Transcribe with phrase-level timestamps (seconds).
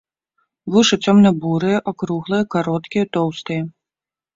[0.75, 3.61] Вушы цёмна-бурыя, акруглыя, кароткія, тоўстыя.